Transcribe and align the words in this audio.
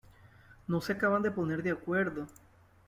No 0.65 0.81
se 0.81 0.93
acaban 0.93 1.21
de 1.21 1.29
poner 1.29 1.61
de 1.61 1.69
acuerdo. 1.69 2.25